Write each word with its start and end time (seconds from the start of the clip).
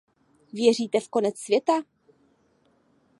Věříte 0.53 0.99
v 0.99 1.09
konec 1.09 1.37
světa? 1.39 1.73